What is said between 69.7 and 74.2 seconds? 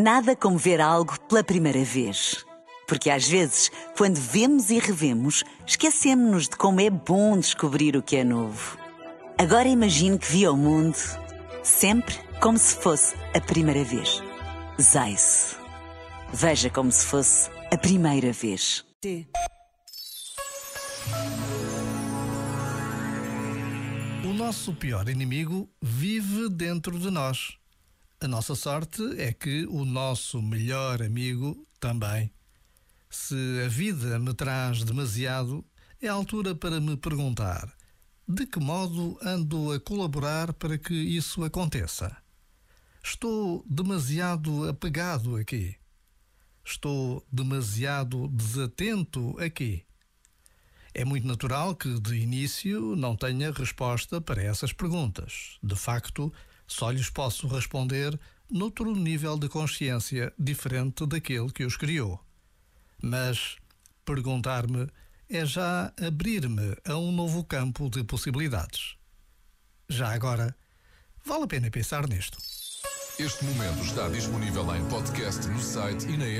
Já agora, vale a pena pensar nisto. Este momento está